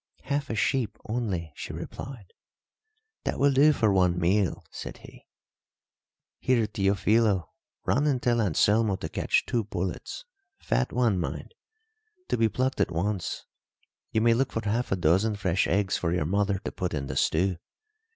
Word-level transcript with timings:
"Half 0.23 0.49
a 0.49 0.55
sheep 0.55 0.97
only," 1.07 1.53
she 1.55 1.73
replied. 1.73 2.33
"That 3.23 3.37
will 3.37 3.51
do 3.53 3.71
for 3.71 3.93
one 3.93 4.17
meal," 4.17 4.63
said 4.71 4.97
he. 5.05 5.27
"Here, 6.39 6.65
Teofilo, 6.65 7.49
run 7.85 8.07
and 8.07 8.19
tell 8.19 8.41
Anselmo 8.41 8.95
to 8.95 9.07
catch 9.09 9.45
two 9.45 9.63
pullets 9.63 10.25
fat 10.57 10.91
ones, 10.91 11.19
mind. 11.19 11.53
To 12.29 12.35
be 12.37 12.49
plucked 12.49 12.81
at 12.81 12.89
once. 12.89 13.45
You 14.11 14.21
may 14.21 14.33
look 14.33 14.51
for 14.51 14.65
half 14.67 14.91
a 14.91 14.95
dozen 14.95 15.35
fresh 15.35 15.67
eggs 15.67 15.97
for 15.97 16.11
your 16.11 16.25
mother 16.25 16.57
to 16.65 16.71
put 16.71 16.95
in 16.95 17.05
the 17.05 17.15
stew. 17.15 17.57